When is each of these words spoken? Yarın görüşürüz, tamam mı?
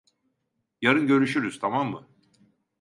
Yarın 0.81 1.07
görüşürüz, 1.07 1.59
tamam 1.59 1.89
mı? 1.91 2.07